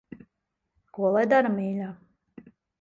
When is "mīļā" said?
1.61-1.93